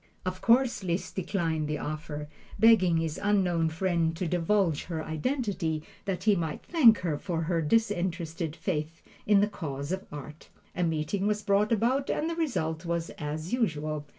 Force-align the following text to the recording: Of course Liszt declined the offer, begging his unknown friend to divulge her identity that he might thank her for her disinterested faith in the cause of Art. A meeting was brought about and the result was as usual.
Of 0.25 0.41
course 0.41 0.83
Liszt 0.83 1.15
declined 1.15 1.67
the 1.67 1.77
offer, 1.77 2.27
begging 2.57 2.97
his 2.97 3.19
unknown 3.21 3.69
friend 3.69 4.17
to 4.17 4.27
divulge 4.27 4.85
her 4.85 5.03
identity 5.03 5.83
that 6.05 6.23
he 6.23 6.35
might 6.35 6.63
thank 6.65 6.97
her 7.01 7.19
for 7.19 7.43
her 7.43 7.61
disinterested 7.61 8.55
faith 8.55 9.03
in 9.27 9.41
the 9.41 9.47
cause 9.47 9.91
of 9.91 10.07
Art. 10.11 10.49
A 10.75 10.81
meeting 10.83 11.27
was 11.27 11.43
brought 11.43 11.71
about 11.71 12.09
and 12.09 12.27
the 12.31 12.35
result 12.35 12.83
was 12.83 13.11
as 13.19 13.53
usual. 13.53 14.07